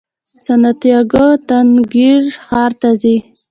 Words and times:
سانتیاګو 0.45 1.25
تنګیر 1.47 2.21
ښار 2.45 2.71
ته 2.81 2.89
ځي. 3.01 3.15